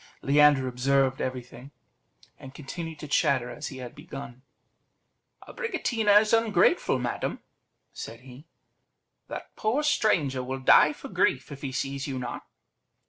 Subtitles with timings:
[0.23, 1.69] Leander observed everything,
[2.39, 4.41] and continued to chatter as he had begun
[5.47, 7.43] "Abricotina is ungrateful, madam,"
[7.93, 8.47] said he;
[9.27, 12.41] "that poor stranger will die for grief if he sees you not."